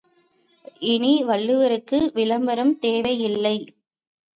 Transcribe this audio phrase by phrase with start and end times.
[0.85, 3.57] இனி வள்ளுவருக்கு விளம்பரம் தேவையில்லை.